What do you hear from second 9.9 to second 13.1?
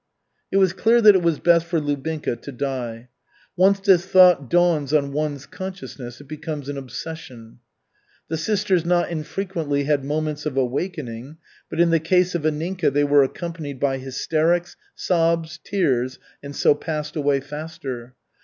moments of awakening, but in the case of Anninka they